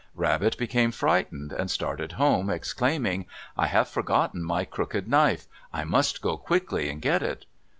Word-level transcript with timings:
Rabbit 0.15 0.57
became 0.57 0.91
frightened, 0.91 1.51
and 1.53 1.69
started 1.69 2.13
home, 2.13 2.49
exclaiming, 2.49 3.27
"I 3.55 3.67
have 3.67 3.87
forgotten 3.87 4.43
my 4.43 4.65
crooked 4.65 5.07
knife! 5.07 5.45
I 5.71 5.83
must 5.83 6.23
go 6.23 6.37
quickly 6.37 6.89
and 6.89 6.99
get 6.99 7.21
it." 7.21 7.45